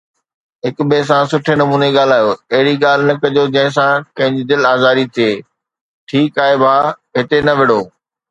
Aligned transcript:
هڪ 0.65 0.77
ٻئي 0.89 1.01
سان 1.09 1.23
سٺي 1.31 1.53
نموني 1.61 1.89
ڳالهايو، 1.97 2.31
اهڙي 2.55 2.73
ڳالهه 2.83 3.05
نه 3.09 3.15
ڪجو 3.23 3.43
جنهن 3.55 3.75
سان 3.77 3.95
ڪنهن 4.17 4.37
جي 4.39 4.43
دل 4.51 4.61
آزاري 4.71 5.05
ٿئي، 5.17 5.29
ٺيڪ 6.07 6.41
آهي 6.45 6.55
ڀاءُ 6.63 6.81
هتي 7.17 7.39
نه 7.47 7.53
وڙهو. 7.59 7.79